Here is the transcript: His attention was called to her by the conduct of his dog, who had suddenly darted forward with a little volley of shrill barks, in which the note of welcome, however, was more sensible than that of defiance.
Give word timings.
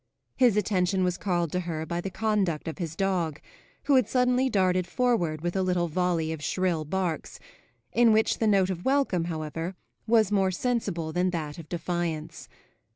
His 0.35 0.57
attention 0.57 1.03
was 1.03 1.15
called 1.15 1.51
to 1.51 1.59
her 1.59 1.85
by 1.85 2.01
the 2.01 2.09
conduct 2.09 2.67
of 2.67 2.79
his 2.79 2.95
dog, 2.95 3.39
who 3.83 3.97
had 3.97 4.09
suddenly 4.09 4.49
darted 4.49 4.87
forward 4.87 5.41
with 5.41 5.55
a 5.55 5.61
little 5.61 5.87
volley 5.87 6.33
of 6.33 6.43
shrill 6.43 6.85
barks, 6.85 7.37
in 7.93 8.11
which 8.11 8.39
the 8.39 8.47
note 8.47 8.71
of 8.71 8.83
welcome, 8.83 9.25
however, 9.25 9.75
was 10.07 10.31
more 10.31 10.49
sensible 10.49 11.13
than 11.13 11.29
that 11.29 11.59
of 11.59 11.69
defiance. 11.69 12.49